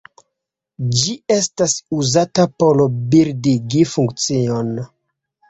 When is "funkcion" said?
3.93-4.75